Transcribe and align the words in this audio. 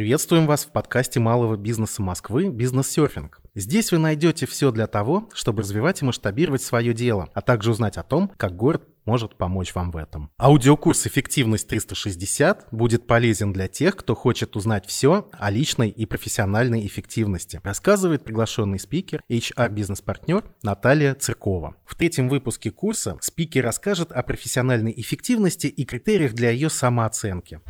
Приветствуем 0.00 0.46
вас 0.46 0.64
в 0.64 0.72
подкасте 0.72 1.20
малого 1.20 1.58
бизнеса 1.58 2.00
Москвы 2.00 2.48
«Бизнес-серфинг». 2.48 3.42
Здесь 3.54 3.92
вы 3.92 3.98
найдете 3.98 4.46
все 4.46 4.70
для 4.70 4.86
того, 4.86 5.28
чтобы 5.34 5.60
развивать 5.60 6.00
и 6.00 6.06
масштабировать 6.06 6.62
свое 6.62 6.94
дело, 6.94 7.28
а 7.34 7.42
также 7.42 7.70
узнать 7.70 7.98
о 7.98 8.02
том, 8.02 8.32
как 8.38 8.56
город 8.56 8.88
может 9.04 9.36
помочь 9.36 9.74
вам 9.74 9.90
в 9.90 9.98
этом. 9.98 10.30
Аудиокурс 10.40 11.06
«Эффективность 11.06 11.70
360» 11.70 12.68
будет 12.70 13.06
полезен 13.06 13.52
для 13.52 13.68
тех, 13.68 13.94
кто 13.94 14.14
хочет 14.14 14.56
узнать 14.56 14.86
все 14.86 15.28
о 15.32 15.50
личной 15.50 15.90
и 15.90 16.06
профессиональной 16.06 16.86
эффективности, 16.86 17.60
рассказывает 17.62 18.24
приглашенный 18.24 18.78
спикер, 18.78 19.22
HR-бизнес-партнер 19.28 20.44
Наталья 20.62 21.14
Циркова. 21.14 21.76
В 21.84 21.94
третьем 21.94 22.30
выпуске 22.30 22.70
курса 22.70 23.18
спикер 23.20 23.64
расскажет 23.64 24.12
о 24.12 24.22
профессиональной 24.22 24.94
эффективности 24.96 25.66
и 25.66 25.84
критериях 25.84 26.32
для 26.32 26.48
ее 26.48 26.70
самооценки. 26.70 27.60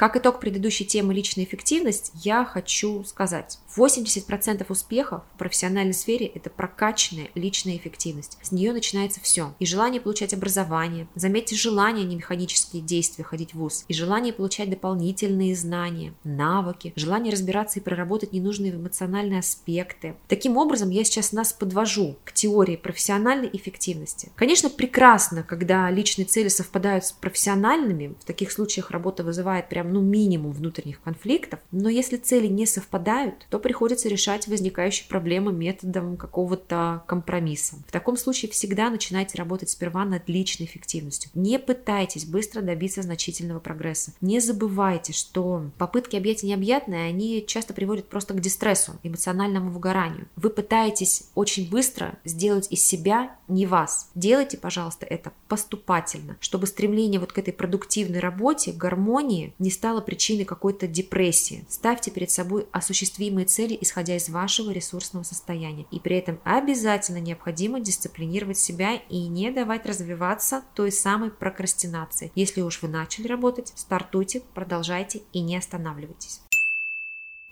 Как 0.00 0.16
итог 0.16 0.40
предыдущей 0.40 0.86
темы 0.86 1.12
личная 1.12 1.44
эффективность, 1.44 2.12
я 2.14 2.46
хочу 2.46 3.04
сказать, 3.04 3.58
80% 3.76 4.64
успеха 4.70 5.24
в 5.34 5.38
профессиональной 5.38 5.92
сфере– 5.92 6.24
это 6.34 6.48
прокачанная 6.48 7.28
личная 7.34 7.76
эффективность. 7.76 8.38
С 8.40 8.50
нее 8.50 8.72
начинается 8.72 9.20
все. 9.20 9.54
И 9.58 9.66
желание 9.66 10.00
получать 10.00 10.32
образование. 10.32 11.06
Заметьте, 11.14 11.54
желание, 11.54 12.06
а 12.06 12.08
не 12.08 12.16
механические 12.16 12.80
действия 12.80 13.24
ходить 13.24 13.52
в 13.52 13.58
ВУЗ. 13.58 13.84
И 13.88 13.92
желание 13.92 14.32
получать 14.32 14.70
дополнительные 14.70 15.54
знания, 15.54 16.14
навыки. 16.24 16.94
Желание 16.96 17.30
разбираться 17.30 17.78
и 17.78 17.82
проработать 17.82 18.32
ненужные 18.32 18.72
эмоциональные 18.72 19.40
аспекты. 19.40 20.16
Таким 20.28 20.56
образом, 20.56 20.88
я 20.88 21.04
сейчас 21.04 21.32
нас 21.32 21.52
подвожу 21.52 22.16
к 22.24 22.32
теории 22.32 22.76
профессиональной 22.76 23.50
эффективности. 23.52 24.32
Конечно, 24.34 24.70
прекрасно, 24.70 25.42
когда 25.42 25.90
личные 25.90 26.24
цели 26.24 26.48
совпадают 26.48 27.04
с 27.04 27.12
профессиональными. 27.12 28.14
В 28.18 28.24
таких 28.24 28.50
случаях 28.50 28.90
работа 28.90 29.24
вызывает 29.24 29.68
прям 29.68 29.89
ну, 29.90 30.00
минимум 30.00 30.52
внутренних 30.52 31.00
конфликтов, 31.02 31.60
но 31.70 31.88
если 31.88 32.16
цели 32.16 32.46
не 32.46 32.66
совпадают, 32.66 33.46
то 33.50 33.58
приходится 33.58 34.08
решать 34.08 34.46
возникающие 34.46 35.08
проблемы 35.08 35.52
методом 35.52 36.16
какого-то 36.16 37.02
компромисса. 37.06 37.76
В 37.86 37.92
таком 37.92 38.16
случае 38.16 38.50
всегда 38.50 38.90
начинайте 38.90 39.38
работать 39.38 39.70
сперва 39.70 40.04
над 40.04 40.28
личной 40.28 40.66
эффективностью. 40.66 41.30
Не 41.34 41.58
пытайтесь 41.58 42.24
быстро 42.24 42.62
добиться 42.62 43.02
значительного 43.02 43.60
прогресса. 43.60 44.12
Не 44.20 44.40
забывайте, 44.40 45.12
что 45.12 45.70
попытки 45.78 46.16
объять 46.16 46.42
необъятное, 46.42 47.08
они 47.08 47.44
часто 47.46 47.74
приводят 47.74 48.08
просто 48.08 48.34
к 48.34 48.40
дистрессу, 48.40 48.92
эмоциональному 49.02 49.70
выгоранию. 49.70 50.28
Вы 50.36 50.50
пытаетесь 50.50 51.24
очень 51.34 51.68
быстро 51.68 52.18
сделать 52.24 52.68
из 52.70 52.84
себя 52.84 53.36
не 53.48 53.66
вас. 53.66 54.10
Делайте, 54.14 54.56
пожалуйста, 54.56 55.06
это 55.06 55.32
поступательно, 55.48 56.36
чтобы 56.40 56.66
стремление 56.66 57.20
вот 57.20 57.32
к 57.32 57.38
этой 57.38 57.52
продуктивной 57.52 58.20
работе, 58.20 58.72
гармонии 58.72 59.54
не 59.58 59.70
стало 59.80 60.02
причиной 60.02 60.44
какой-то 60.44 60.86
депрессии. 60.86 61.64
Ставьте 61.70 62.10
перед 62.10 62.30
собой 62.30 62.66
осуществимые 62.70 63.46
цели, 63.46 63.78
исходя 63.80 64.14
из 64.14 64.28
вашего 64.28 64.72
ресурсного 64.72 65.22
состояния. 65.22 65.86
И 65.90 65.98
при 65.98 66.16
этом 66.16 66.38
обязательно 66.44 67.16
необходимо 67.16 67.80
дисциплинировать 67.80 68.58
себя 68.58 68.96
и 69.08 69.26
не 69.26 69.50
давать 69.50 69.86
развиваться 69.86 70.64
той 70.74 70.92
самой 70.92 71.30
прокрастинации. 71.30 72.30
Если 72.34 72.60
уж 72.60 72.82
вы 72.82 72.88
начали 72.88 73.26
работать, 73.26 73.72
стартуйте, 73.74 74.42
продолжайте 74.52 75.22
и 75.32 75.40
не 75.40 75.56
останавливайтесь. 75.56 76.42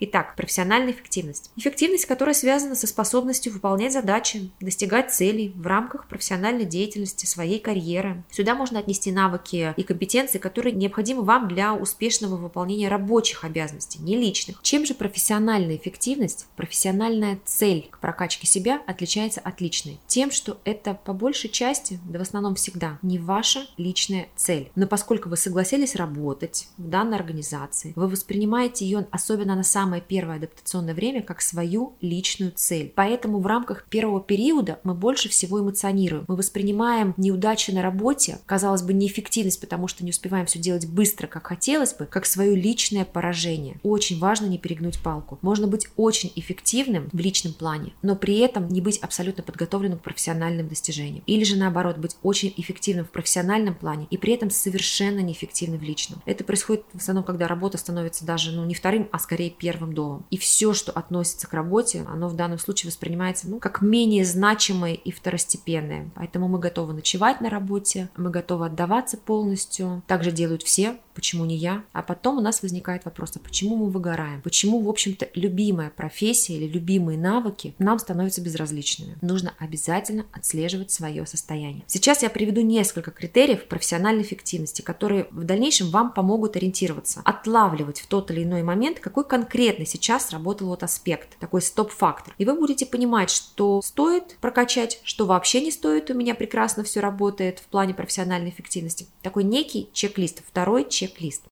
Итак, 0.01 0.37
профессиональная 0.37 0.93
эффективность. 0.93 1.51
Эффективность, 1.57 2.07
которая 2.07 2.35
связана 2.35 2.77
со 2.77 2.87
способностью 2.87 3.53
выполнять 3.53 3.93
задачи, 3.93 4.53
достигать 4.61 5.13
целей 5.13 5.53
в 5.57 5.67
рамках 5.67 6.07
профессиональной 6.07 6.67
деятельности, 6.67 7.27
своей 7.27 7.59
карьеры. 7.59 8.23
Сюда 8.31 8.55
можно 8.55 8.79
отнести 8.79 9.11
навыки 9.11 9.75
и 9.77 9.83
компетенции, 9.83 10.39
которые 10.39 10.73
необходимы 10.73 11.23
вам 11.23 11.49
для 11.49 11.75
успешного 11.75 12.37
выполнения 12.37 12.89
рабочих 12.89 13.43
обязанностей, 13.43 13.99
не 14.01 14.17
личных. 14.17 14.63
Чем 14.63 14.87
же 14.87 14.95
профессиональная 14.95 15.77
эффективность, 15.77 16.47
профессиональная 16.55 17.41
цель 17.45 17.89
к 17.91 17.99
прокачке 17.99 18.47
себя 18.47 18.81
отличается 18.87 19.41
от 19.41 19.61
личной? 19.61 19.99
Тем, 20.07 20.31
что 20.31 20.59
это 20.65 20.95
по 20.95 21.13
большей 21.13 21.51
части, 21.51 21.99
да 22.09 22.21
в 22.21 22.23
основном 22.23 22.55
всегда, 22.55 23.01
не 23.03 23.19
ваша 23.19 23.67
личная 23.77 24.29
цель. 24.37 24.71
Но 24.77 24.87
поскольку 24.87 25.29
вы 25.29 25.37
согласились 25.37 25.97
работать 25.97 26.69
в 26.77 26.89
данной 26.89 27.17
организации, 27.17 27.93
вы 27.97 28.07
воспринимаете 28.07 28.85
ее 28.85 29.09
особенно 29.11 29.57
на 29.57 29.65
самом 29.65 29.88
самое 29.89 30.03
первое 30.07 30.37
адаптационное 30.37 30.93
время 30.93 31.23
как 31.23 31.41
свою 31.41 31.95
личную 32.03 32.53
цель. 32.55 32.93
Поэтому 32.95 33.39
в 33.39 33.47
рамках 33.47 33.85
первого 33.85 34.21
периода 34.21 34.81
мы 34.85 34.93
больше 34.93 35.31
всего 35.31 35.61
эмоционируем. 35.61 36.27
Мы 36.29 36.37
воспринимаем 36.37 37.15
неудачи 37.17 37.71
на 37.71 37.81
работе, 37.81 38.39
казалось 38.45 38.83
бы, 38.83 38.93
неэффективность, 38.93 39.63
потому 39.63 39.89
что 39.89 40.05
не 40.05 40.11
успеваем 40.11 40.45
все 40.45 40.59
делать 40.59 40.87
быстро, 40.87 41.27
как 41.27 41.47
хотелось 41.47 41.95
бы, 41.95 42.05
как 42.05 42.27
свое 42.27 42.55
личное 42.55 43.07
поражение. 43.07 43.81
Очень 43.83 44.19
важно 44.19 44.45
не 44.45 44.59
перегнуть 44.59 45.03
палку. 45.03 45.39
Можно 45.41 45.67
быть 45.67 45.89
очень 45.97 46.33
эффективным 46.37 47.09
в 47.11 47.19
личном 47.19 47.55
плане, 47.55 47.95
но 48.03 48.15
при 48.15 48.37
этом 48.41 48.69
не 48.69 48.83
быть 48.83 48.99
абсолютно 48.99 49.43
подготовленным 49.43 50.01
к 50.01 50.03
профессиональным 50.03 50.69
достижениям. 50.69 51.25
Или 51.27 51.45
же 51.45 51.57
наоборот, 51.57 51.97
быть 51.97 52.19
очень 52.23 52.53
эффективным 52.59 53.07
в 53.07 53.11
профессиональном 53.11 53.75
плане 53.75 54.07
и 54.11 54.19
при 54.19 54.35
этом 54.35 54.51
совершенно 54.51 55.21
неэффективным 55.21 55.81
в 55.81 55.83
личном. 55.83 56.21
Это 56.27 56.45
происходит 56.45 56.85
в 56.93 56.99
основном, 56.99 57.25
когда 57.25 57.49
работа 57.49 57.79
становится 57.79 58.27
даже 58.27 58.53
ну, 58.53 58.67
не 58.67 58.75
вторым, 58.75 59.09
а 59.13 59.19
скорее 59.19 59.51
первым 59.51 59.78
первым 59.79 59.95
домом. 59.95 60.27
И 60.31 60.37
все, 60.39 60.75
что 60.75 60.91
относится 60.93 61.47
к 61.47 61.55
работе, 61.55 62.05
оно 62.09 62.29
в 62.29 62.35
данном 62.35 62.59
случае 62.59 62.91
воспринимается 62.91 63.49
ну, 63.49 63.61
как 63.61 63.81
менее 63.81 64.25
значимое 64.25 64.95
и 64.95 65.13
второстепенное. 65.13 66.11
Поэтому 66.15 66.49
мы 66.49 66.59
готовы 66.59 66.95
ночевать 66.95 67.41
на 67.41 67.49
работе, 67.49 68.09
мы 68.17 68.31
готовы 68.31 68.67
отдаваться 68.67 69.17
полностью. 69.17 70.03
Также 70.07 70.33
делают 70.33 70.63
все, 70.63 70.97
почему 71.19 71.45
не 71.45 71.57
я? 71.57 71.83
А 71.93 72.05
потом 72.05 72.39
у 72.39 72.41
нас 72.41 72.63
возникает 72.63 73.05
вопрос, 73.05 73.33
а 73.35 73.41
почему 73.41 73.75
мы 73.75 73.91
выгораем? 73.91 74.41
Почему, 74.43 74.81
в 74.81 74.89
общем-то, 74.89 75.29
любимая 75.35 75.91
профессия 75.91 76.55
или 76.55 76.69
любимые 76.69 77.19
навыки 77.19 77.75
нам 77.81 77.99
становятся 77.99 78.41
безразличными? 78.41 79.17
Нужно 79.21 79.53
обязательно 79.59 80.27
отслеживать 80.33 80.93
свое 80.93 81.27
состояние. 81.27 81.83
Сейчас 81.89 82.23
я 82.23 82.31
приведу 82.31 82.61
несколько 82.61 83.11
критериев 83.11 83.67
профессиональной 83.67 84.23
эффективности, 84.23 84.81
которые 84.81 85.27
в 85.33 85.43
дальнейшем 85.43 85.91
вам 85.91 86.13
помогут 86.13 86.55
ориентироваться, 86.55 87.21
отлавливать 87.25 88.01
в 88.01 88.07
тот 88.07 88.31
или 88.31 88.45
иной 88.45 88.63
момент, 88.63 89.01
какой 89.01 89.27
конкретно 89.27 89.87
сейчас 89.87 90.31
работал 90.31 90.69
вот 90.69 90.85
аспект, 90.85 91.37
такой 91.41 91.63
стоп-фактор. 91.63 92.33
И 92.39 92.45
вы 92.45 92.55
будете 92.55 92.87
понимать, 92.87 93.31
что 93.31 93.83
стоит 93.83 94.37
прокачать, 94.41 95.01
что 95.03 95.27
вообще 95.27 95.63
не 95.63 95.73
стоит, 95.73 96.11
у 96.11 96.15
меня 96.15 96.37
прекрасно 96.37 96.85
все 96.85 97.01
работает 97.01 97.59
в 97.59 97.67
плане 97.67 97.93
профессиональной 97.93 98.51
эффективности. 98.51 99.09
Такой 99.23 99.43
некий 99.43 99.91
чек-лист, 99.93 100.43
второй 100.47 100.89
чек 100.89 101.08
чек-лист. 101.09 101.43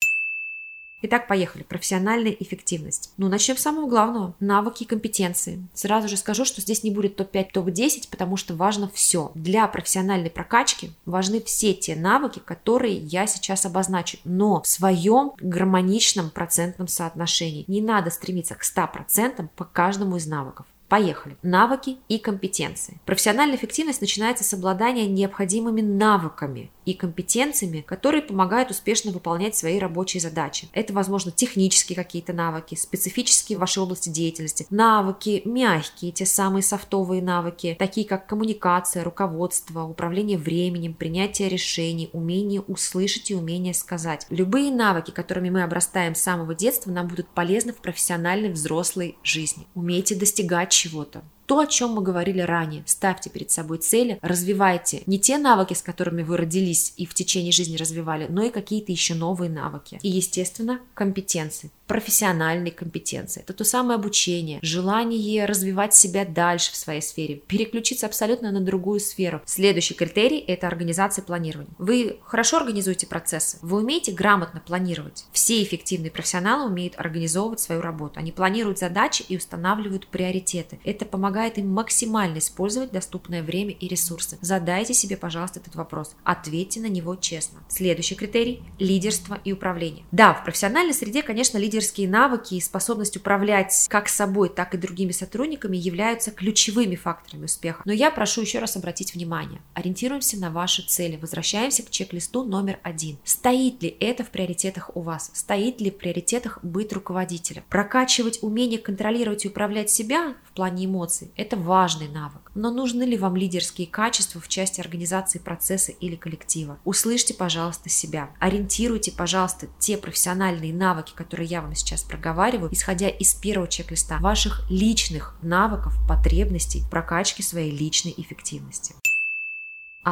Итак, 1.02 1.28
поехали. 1.28 1.62
Профессиональная 1.62 2.32
эффективность. 2.32 3.12
Ну, 3.18 3.28
начнем 3.28 3.56
с 3.58 3.60
самого 3.60 3.86
главного. 3.86 4.34
Навыки 4.40 4.82
и 4.82 4.86
компетенции. 4.86 5.68
Сразу 5.74 6.08
же 6.08 6.16
скажу, 6.16 6.44
что 6.46 6.62
здесь 6.62 6.82
не 6.84 6.90
будет 6.90 7.16
топ-5, 7.16 7.50
топ-10, 7.52 8.08
потому 8.10 8.38
что 8.38 8.54
важно 8.54 8.90
все. 8.92 9.30
Для 9.34 9.68
профессиональной 9.68 10.30
прокачки 10.30 10.90
важны 11.04 11.42
все 11.42 11.74
те 11.74 11.94
навыки, 11.96 12.40
которые 12.42 12.96
я 12.96 13.26
сейчас 13.26 13.66
обозначу, 13.66 14.18
но 14.24 14.62
в 14.62 14.66
своем 14.66 15.32
гармоничном 15.38 16.30
процентном 16.30 16.88
соотношении. 16.88 17.64
Не 17.68 17.82
надо 17.82 18.10
стремиться 18.10 18.54
к 18.54 18.64
100% 18.64 19.48
по 19.54 19.64
каждому 19.64 20.16
из 20.16 20.26
навыков. 20.26 20.66
Поехали. 20.88 21.36
Навыки 21.42 21.98
и 22.08 22.18
компетенции. 22.18 23.00
Профессиональная 23.04 23.56
эффективность 23.56 24.00
начинается 24.00 24.44
с 24.44 24.54
обладания 24.54 25.06
необходимыми 25.06 25.82
навыками 25.82 26.70
и 26.86 26.94
компетенциями, 26.94 27.82
которые 27.82 28.22
помогают 28.22 28.70
успешно 28.70 29.10
выполнять 29.10 29.56
свои 29.56 29.78
рабочие 29.78 30.20
задачи. 30.20 30.68
Это, 30.72 30.94
возможно, 30.94 31.32
технические 31.32 31.96
какие-то 31.96 32.32
навыки, 32.32 32.76
специфические 32.76 33.58
в 33.58 33.60
вашей 33.60 33.82
области 33.82 34.08
деятельности, 34.08 34.66
навыки 34.70 35.42
мягкие, 35.44 36.12
те 36.12 36.24
самые 36.24 36.62
софтовые 36.62 37.20
навыки, 37.20 37.76
такие 37.78 38.06
как 38.06 38.26
коммуникация, 38.26 39.04
руководство, 39.04 39.82
управление 39.82 40.38
временем, 40.38 40.94
принятие 40.94 41.48
решений, 41.48 42.08
умение 42.12 42.60
услышать 42.60 43.30
и 43.30 43.34
умение 43.34 43.74
сказать. 43.74 44.26
Любые 44.30 44.70
навыки, 44.70 45.10
которыми 45.10 45.50
мы 45.50 45.64
обрастаем 45.64 46.14
с 46.14 46.20
самого 46.22 46.54
детства, 46.54 46.90
нам 46.90 47.08
будут 47.08 47.28
полезны 47.28 47.72
в 47.72 47.78
профессиональной 47.78 48.50
взрослой 48.50 49.18
жизни. 49.24 49.66
Умейте 49.74 50.14
достигать 50.14 50.70
чего-то. 50.70 51.24
То, 51.46 51.60
о 51.60 51.66
чем 51.66 51.90
мы 51.92 52.02
говорили 52.02 52.40
ранее. 52.40 52.82
Ставьте 52.86 53.30
перед 53.30 53.50
собой 53.50 53.78
цели, 53.78 54.18
развивайте 54.20 55.02
не 55.06 55.18
те 55.18 55.38
навыки, 55.38 55.74
с 55.74 55.82
которыми 55.82 56.22
вы 56.22 56.36
родились 56.36 56.92
и 56.96 57.06
в 57.06 57.14
течение 57.14 57.52
жизни 57.52 57.76
развивали, 57.76 58.26
но 58.28 58.42
и 58.42 58.50
какие-то 58.50 58.92
еще 58.92 59.14
новые 59.14 59.50
навыки. 59.50 59.98
И, 60.02 60.08
естественно, 60.08 60.80
компетенции 60.94 61.70
профессиональные 61.86 62.72
компетенции. 62.72 63.42
Это 63.42 63.52
то 63.52 63.64
самое 63.64 63.96
обучение, 63.96 64.58
желание 64.62 65.44
развивать 65.44 65.94
себя 65.94 66.24
дальше 66.24 66.72
в 66.72 66.76
своей 66.76 67.00
сфере, 67.00 67.36
переключиться 67.36 68.06
абсолютно 68.06 68.50
на 68.50 68.60
другую 68.60 69.00
сферу. 69.00 69.40
Следующий 69.44 69.94
критерий– 69.94 70.38
это 70.46 70.66
организация 70.66 71.22
планирования. 71.22 71.72
Вы 71.78 72.18
хорошо 72.24 72.58
организуете 72.58 73.06
процессы, 73.06 73.58
вы 73.62 73.78
умеете 73.78 74.12
грамотно 74.12 74.60
планировать. 74.64 75.26
Все 75.32 75.62
эффективные 75.62 76.10
профессионалы 76.10 76.68
умеют 76.68 76.94
организовывать 76.96 77.60
свою 77.60 77.80
работу. 77.80 78.18
Они 78.18 78.32
планируют 78.32 78.78
задачи 78.78 79.24
и 79.28 79.36
устанавливают 79.36 80.08
приоритеты. 80.08 80.78
Это 80.84 81.04
помогает 81.04 81.35
помогает 81.36 81.58
им 81.58 81.68
максимально 81.68 82.38
использовать 82.38 82.92
доступное 82.92 83.42
время 83.42 83.72
и 83.72 83.88
ресурсы. 83.88 84.38
Задайте 84.40 84.94
себе, 84.94 85.18
пожалуйста, 85.18 85.60
этот 85.60 85.74
вопрос. 85.74 86.16
Ответьте 86.24 86.80
на 86.80 86.86
него 86.86 87.14
честно. 87.14 87.58
Следующий 87.68 88.14
критерий– 88.14 88.62
лидерство 88.78 89.38
и 89.44 89.52
управление. 89.52 90.06
Да, 90.12 90.32
в 90.32 90.44
профессиональной 90.44 90.94
среде, 90.94 91.22
конечно, 91.22 91.58
лидерские 91.58 92.08
навыки 92.08 92.54
и 92.54 92.60
способность 92.60 93.18
управлять 93.18 93.86
как 93.90 94.08
собой, 94.08 94.48
так 94.48 94.74
и 94.74 94.78
другими 94.78 95.12
сотрудниками 95.12 95.76
являются 95.76 96.30
ключевыми 96.30 96.96
факторами 96.96 97.44
успеха. 97.44 97.82
Но 97.84 97.92
я 97.92 98.10
прошу 98.10 98.40
еще 98.40 98.58
раз 98.58 98.76
обратить 98.76 99.14
внимание. 99.14 99.60
Ориентируемся 99.74 100.38
на 100.38 100.50
ваши 100.50 100.86
цели. 100.86 101.18
Возвращаемся 101.20 101.82
к 101.82 101.90
чек-листу 101.90 102.44
номер 102.44 102.78
один. 102.82 103.18
Стоит 103.24 103.82
ли 103.82 103.94
это 104.00 104.24
в 104.24 104.30
приоритетах 104.30 104.90
у 104.96 105.02
вас? 105.02 105.30
Стоит 105.34 105.82
ли 105.82 105.90
в 105.90 105.98
приоритетах 105.98 106.60
быть 106.62 106.94
руководителем? 106.94 107.62
Прокачивать 107.68 108.38
умение 108.40 108.78
контролировать 108.78 109.44
и 109.44 109.48
управлять 109.48 109.90
себя 109.90 110.34
в 110.48 110.52
плане 110.54 110.86
эмоций– 110.86 111.25
это 111.36 111.56
важный 111.56 112.08
навык. 112.08 112.50
Но 112.54 112.70
нужны 112.70 113.02
ли 113.04 113.16
вам 113.16 113.36
лидерские 113.36 113.86
качества 113.86 114.40
в 114.40 114.48
части 114.48 114.80
организации 114.80 115.38
процесса 115.38 115.92
или 115.92 116.16
коллектива? 116.16 116.78
Услышьте, 116.84 117.34
пожалуйста, 117.34 117.88
себя. 117.88 118.30
Ориентируйте, 118.38 119.12
пожалуйста, 119.12 119.68
те 119.78 119.96
профессиональные 119.96 120.72
навыки, 120.72 121.12
которые 121.14 121.48
я 121.48 121.62
вам 121.62 121.74
сейчас 121.74 122.02
проговариваю, 122.02 122.72
исходя 122.72 123.08
из 123.08 123.34
первого 123.34 123.68
чек-листа 123.68 124.18
ваших 124.18 124.68
личных 124.70 125.36
навыков, 125.42 125.94
потребностей, 126.08 126.82
прокачки 126.90 127.42
своей 127.42 127.70
личной 127.70 128.14
эффективности 128.16 128.94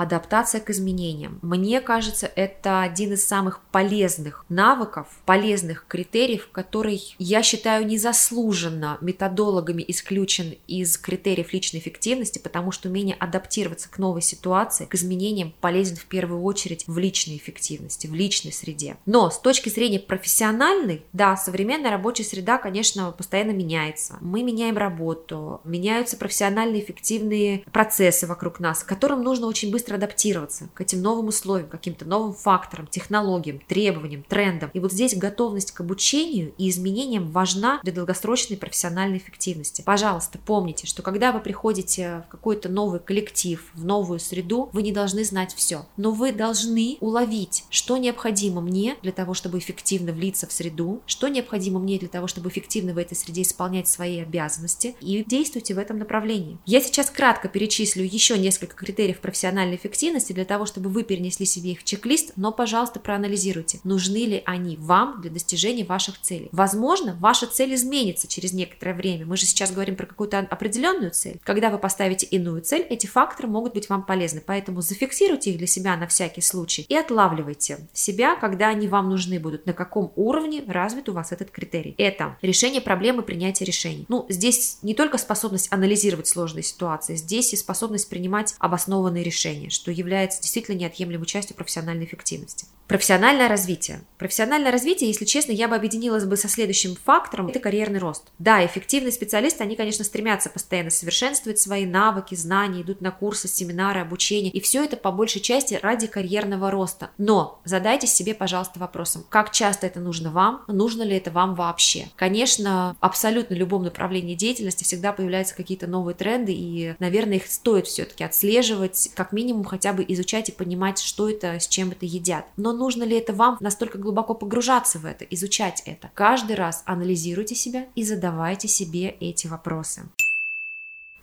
адаптация 0.02 0.61
к 0.61 0.70
изменениям. 0.70 1.38
Мне 1.41 1.81
кажется, 1.81 2.31
это 2.35 2.82
один 2.82 3.12
из 3.12 3.26
самых 3.26 3.61
полезных 3.70 4.44
навыков, 4.49 5.06
полезных 5.25 5.87
критериев, 5.87 6.49
который, 6.50 7.14
я 7.19 7.43
считаю, 7.44 7.87
незаслуженно 7.87 8.99
методологами 9.00 9.85
исключен 9.87 10.56
из 10.67 10.99
критериев 10.99 11.52
личной 11.52 11.79
эффективности, 11.79 12.41
потому 12.41 12.73
что 12.73 12.88
умение 12.88 13.14
адаптироваться 13.14 13.88
к 13.88 13.99
новой 13.99 14.23
ситуации, 14.23 14.87
к 14.87 14.94
изменениям 14.96 15.55
полезен 15.61 15.96
в 15.96 16.06
первую 16.06 16.43
очередь 16.43 16.85
в 16.88 16.99
личной 16.99 17.37
эффективности, 17.37 18.08
в 18.08 18.14
личной 18.14 18.52
среде. 18.52 18.96
Но 19.06 19.31
с 19.31 19.38
точки 19.38 19.69
зрения 19.69 20.00
профессиональной, 20.00 21.05
да, 21.12 21.37
современная 21.37 21.93
рабочая 21.93 22.25
среда, 22.25 22.58
конечно, 22.58 23.12
постоянно 23.12 23.52
меняется. 23.52 24.19
Мы 24.20 24.43
меняем 24.43 24.76
работу, 24.76 25.61
меняются 25.62 26.17
профессиональные 26.17 26.82
эффективные 26.82 27.64
процессы 27.70 28.26
вокруг 28.26 28.58
нас, 28.58 28.82
к 28.82 28.88
которым 28.88 29.23
нужно 29.23 29.46
очень 29.46 29.70
быстро 29.70 29.84
быстро 29.85 29.97
адаптироваться 29.97 30.69
к 30.73 30.81
этим 30.81 31.03
новым 31.03 31.29
условиям, 31.29 31.69
каким-то 31.69 32.07
новым 32.07 32.33
факторам, 32.33 32.87
технологиям, 32.87 33.61
требованиям, 33.69 34.23
трендам. 34.23 34.71
И 34.73 34.81
вот 34.81 34.93
здесь 34.93 35.15
готовность 35.15 35.73
к 35.73 35.81
обучению 35.81 36.55
и 36.57 36.71
изменениям 36.71 37.31
важна 37.31 37.81
для 37.83 37.93
долгосрочной 37.93 38.57
профессиональной 38.57 39.19
эффективности. 39.19 39.83
Пожалуйста, 39.85 40.39
помните, 40.39 40.87
что 40.87 41.03
когда 41.03 41.33
вы 41.33 41.41
приходите 41.41 42.25
в 42.27 42.31
какой-то 42.31 42.71
новый 42.71 42.99
коллектив, 42.99 43.63
в 43.75 43.85
новую 43.85 44.21
среду, 44.21 44.71
вы 44.73 44.83
не 44.83 44.91
должны 44.91 45.23
знать 45.23 45.53
все, 45.55 45.85
но 45.99 46.13
вы 46.13 46.33
должны 46.33 46.97
уловить, 47.01 47.65
что 47.69 47.99
необходимо 47.99 48.63
мне 48.63 48.97
для 49.03 49.13
того, 49.13 49.35
чтобы 49.35 49.59
эффективно 49.59 50.13
влиться 50.13 50.47
в 50.47 50.53
среду, 50.53 51.03
что 51.05 51.29
необходимо 51.29 51.79
мне 51.79 51.99
для 51.99 52.09
того, 52.09 52.27
чтобы 52.27 52.49
эффективно 52.49 52.95
в 52.95 52.99
этой 52.99 53.19
среде 53.19 53.43
исполнять 53.43 53.87
свои 53.87 54.21
обязанности, 54.21 54.97
и 55.03 55.23
действуйте 55.27 55.75
в 55.75 55.79
этом 55.79 55.99
направлении. 55.99 56.57
Я 56.65 56.81
сейчас 56.81 57.11
кратко 57.11 57.49
перечислю 57.49 58.03
еще 58.03 58.39
несколько 58.39 58.77
критериев 58.77 59.21
профессиональной 59.21 59.74
эмоциональной 59.75 59.76
эффективности 59.76 60.32
для 60.32 60.44
того, 60.44 60.67
чтобы 60.67 60.91
вы 60.91 61.03
перенесли 61.03 61.47
себе 61.47 61.73
их 61.73 61.81
в 61.81 61.85
чек-лист, 61.85 62.32
но, 62.37 62.53
пожалуйста, 62.53 63.00
проанализируйте, 63.00 63.81
нужны 63.85 64.26
ли 64.26 64.43
они 64.47 64.76
вам 64.76 65.21
для 65.21 65.31
достижения 65.31 65.85
ваших 65.85 66.21
целей. 66.21 66.49
Возможно, 66.53 67.17
ваша 67.21 67.47
цель 67.47 67.75
изменится 67.75 68.26
через 68.29 68.53
некоторое 68.53 68.94
время. 68.94 69.26
Мы 69.26 69.37
же 69.37 69.47
сейчас 69.47 69.73
говорим 69.73 69.97
про 69.97 70.06
какую-то 70.06 70.38
определенную 70.38 71.11
цель. 71.11 71.41
Когда 71.44 71.71
вы 71.71 71.79
поставите 71.79 72.26
иную 72.26 72.62
цель, 72.62 72.82
эти 72.82 73.06
факторы 73.06 73.49
могут 73.49 73.75
быть 73.75 73.88
вам 73.88 74.05
полезны. 74.05 74.43
Поэтому 74.44 74.81
зафиксируйте 74.81 75.50
их 75.50 75.59
для 75.59 75.67
себя 75.67 75.97
на 75.97 76.06
всякий 76.06 76.43
случай 76.43 76.87
и 76.88 76.97
отлавливайте 76.97 77.88
себя, 77.93 78.37
когда 78.37 78.69
они 78.69 78.88
вам 78.88 79.09
нужны 79.09 79.41
будут, 79.41 79.67
на 79.67 79.73
каком 79.73 80.12
уровне 80.17 80.62
развит 80.67 81.09
у 81.09 81.12
вас 81.12 81.32
этот 81.32 81.50
критерий. 81.50 81.94
Это 81.99 82.37
решение 82.43 82.81
проблемы, 82.81 83.23
принятие 83.23 83.67
решений. 83.67 84.06
Ну, 84.09 84.27
здесь 84.29 84.79
не 84.82 84.94
только 84.94 85.19
способность 85.19 85.73
анализировать 85.73 86.27
сложные 86.27 86.62
ситуации, 86.62 87.17
здесь 87.17 87.53
и 87.53 87.56
способность 87.56 88.09
принимать 88.09 88.55
обоснованные 88.59 89.25
решения 89.25 89.54
поведения, 89.55 89.71
что 89.71 89.91
является 89.91 90.43
действительно 90.43 90.77
неотъемлемой 90.77 91.27
частью 91.27 91.56
профессиональной 91.56 92.05
эффективности. 92.05 92.67
Профессиональное 92.87 93.49
развитие. 93.49 94.03
Профессиональное 94.19 94.71
развитие, 94.71 95.09
если 95.09 95.25
честно, 95.25 95.53
я 95.53 95.69
бы 95.69 95.75
объединилась 95.75 96.25
бы 96.25 96.37
со 96.37 96.49
следующим 96.49 96.97
фактором, 96.97 97.49
это 97.49 97.59
карьерный 97.59 97.99
рост. 97.99 98.25
Да, 98.39 98.65
эффективные 98.65 99.13
специалисты, 99.13 99.65
они, 99.65 99.75
конечно, 99.75 100.05
стремятся 100.05 100.51
постоянно 100.51 100.91
совершенствовать 100.91 101.59
свои 101.59 101.87
навыки, 101.87 102.35
знания, 102.35 102.83
идут 102.83 103.01
на 103.01 103.11
курсы, 103.11 103.49
семинары, 103.49 104.01
обучение, 104.01 104.53
и 104.53 104.61
все 104.61 104.85
это 104.85 104.97
по 104.97 105.13
большей 105.13 105.41
части 105.41 105.79
ради 105.83 106.07
карьерного 106.07 106.71
роста. 106.71 107.11
Но 107.17 107.61
задайте 107.65 108.07
себе, 108.07 108.35
пожалуйста, 108.35 108.79
вопросом, 108.79 109.25
как 109.31 109.51
часто 109.51 109.87
это 109.87 110.01
нужно 110.01 110.31
вам, 110.31 110.65
нужно 110.69 111.03
ли 111.03 111.17
это 111.17 111.31
вам 111.31 111.55
вообще. 111.55 112.09
Конечно, 112.17 112.97
абсолютно 113.01 113.55
любом 113.55 113.83
направлении 113.83 114.35
деятельности 114.35 114.85
всегда 114.85 115.13
появляются 115.13 115.55
какие-то 115.55 115.87
новые 115.87 116.15
тренды, 116.15 116.53
и, 116.53 116.95
наверное, 116.99 117.37
их 117.37 117.47
стоит 117.47 117.87
все-таки 117.87 118.25
отслеживать, 118.25 119.11
как 119.15 119.33
минимум 119.33 119.65
хотя 119.65 119.93
бы 119.93 120.05
изучать 120.09 120.51
и 120.51 120.53
понимать, 120.53 120.99
что 120.99 121.31
это, 121.31 121.59
с 121.59 121.67
чем 121.67 121.91
это 121.91 122.05
едят. 122.05 122.45
Но 122.57 122.74
нужно 122.75 123.05
ли 123.05 123.17
это 123.17 123.32
вам 123.32 123.56
настолько 123.61 123.99
глубоко 123.99 124.35
погружаться 124.35 124.99
в 124.99 125.06
это, 125.06 125.25
изучать 125.25 125.82
это. 125.87 126.11
Каждый 126.15 126.56
раз 126.56 126.82
анализируйте 126.87 127.55
себя 127.55 127.87
и 127.94 128.05
задавайте 128.05 128.69
себе 128.69 129.09
эти 129.21 129.47
вопросы. 129.47 130.03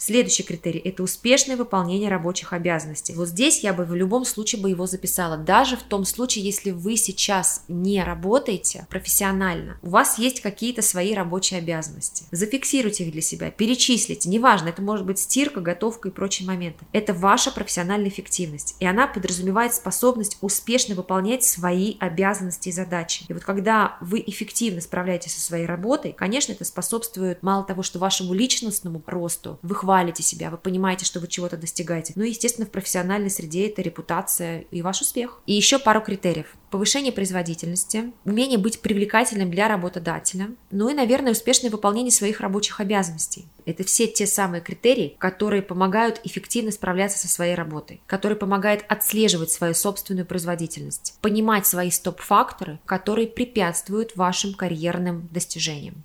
Следующий 0.03 0.41
критерий– 0.41 0.79
это 0.83 1.03
успешное 1.03 1.55
выполнение 1.55 2.09
рабочих 2.09 2.53
обязанностей. 2.53 3.13
Вот 3.13 3.27
здесь 3.27 3.59
я 3.63 3.71
бы 3.71 3.85
в 3.85 3.93
любом 3.93 4.25
случае 4.25 4.59
бы 4.59 4.71
его 4.71 4.87
записала. 4.87 5.37
Даже 5.37 5.77
в 5.77 5.83
том 5.83 6.05
случае, 6.05 6.43
если 6.43 6.71
вы 6.71 6.97
сейчас 6.97 7.63
не 7.67 8.03
работаете 8.03 8.87
профессионально, 8.89 9.77
у 9.83 9.89
вас 9.91 10.17
есть 10.17 10.41
какие-то 10.41 10.81
свои 10.81 11.13
рабочие 11.13 11.59
обязанности. 11.59 12.23
Зафиксируйте 12.31 13.03
их 13.03 13.11
для 13.11 13.21
себя, 13.21 13.51
перечислите. 13.51 14.27
Неважно, 14.27 14.69
это 14.69 14.81
может 14.81 15.05
быть 15.05 15.19
стирка, 15.19 15.61
готовка 15.61 16.09
и 16.09 16.11
прочие 16.11 16.47
моменты. 16.47 16.83
Это 16.93 17.13
ваша 17.13 17.51
профессиональная 17.51 18.09
эффективность. 18.09 18.77
И 18.79 18.87
она 18.87 19.05
подразумевает 19.05 19.75
способность 19.75 20.39
успешно 20.41 20.95
выполнять 20.95 21.43
свои 21.43 21.97
обязанности 21.99 22.69
и 22.69 22.71
задачи. 22.71 23.25
И 23.27 23.33
вот 23.33 23.43
когда 23.43 23.99
вы 24.01 24.23
эффективно 24.25 24.81
справляетесь 24.81 25.35
со 25.35 25.41
своей 25.41 25.67
работой, 25.67 26.11
конечно, 26.11 26.53
это 26.53 26.65
способствует 26.65 27.43
мало 27.43 27.63
того, 27.63 27.83
что 27.83 27.99
вашему 27.99 28.33
личностному 28.33 29.03
росту, 29.05 29.59
вы 29.61 29.75
хвалите 29.91 30.23
себя, 30.23 30.49
вы 30.49 30.55
понимаете, 30.55 31.03
что 31.03 31.19
вы 31.19 31.27
чего-то 31.27 31.57
достигаете. 31.57 32.13
Ну 32.15 32.23
и, 32.23 32.29
естественно, 32.29 32.65
в 32.65 32.71
профессиональной 32.71 33.29
среде 33.29 33.67
это 33.67 33.81
репутация 33.81 34.61
и 34.71 34.81
ваш 34.81 35.01
успех. 35.01 35.41
И 35.45 35.53
еще 35.53 35.79
пару 35.79 35.99
критериев. 35.99 36.45
Повышение 36.69 37.11
производительности, 37.11 38.13
умение 38.23 38.57
быть 38.57 38.79
привлекательным 38.79 39.51
для 39.51 39.67
работодателя, 39.67 40.51
ну 40.69 40.87
и, 40.87 40.93
наверное, 40.93 41.33
успешное 41.33 41.69
выполнение 41.69 42.13
своих 42.13 42.39
рабочих 42.39 42.79
обязанностей. 42.79 43.49
Это 43.65 43.83
все 43.83 44.07
те 44.07 44.25
самые 44.25 44.61
критерии, 44.61 45.17
которые 45.19 45.61
помогают 45.61 46.21
эффективно 46.23 46.71
справляться 46.71 47.17
со 47.17 47.27
своей 47.27 47.55
работой, 47.55 47.99
которые 48.07 48.37
помогают 48.37 48.85
отслеживать 48.87 49.51
свою 49.51 49.73
собственную 49.73 50.25
производительность, 50.25 51.15
понимать 51.21 51.67
свои 51.67 51.91
стоп-факторы, 51.91 52.79
которые 52.85 53.27
препятствуют 53.27 54.15
вашим 54.15 54.53
карьерным 54.53 55.27
достижениям. 55.33 56.01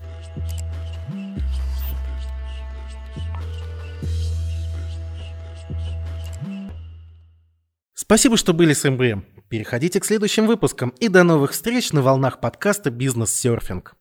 Спасибо, 8.07 8.37
что 8.37 8.53
были 8.53 8.73
с 8.73 8.89
МБМ. 8.89 9.25
Переходите 9.49 9.99
к 9.99 10.05
следующим 10.05 10.47
выпускам 10.47 10.91
и 11.01 11.09
до 11.09 11.25
новых 11.25 11.51
встреч 11.51 11.93
на 11.93 12.03
волнах 12.03 12.39
подкаста 12.39 12.91
«Бизнес-серфинг». 12.91 13.97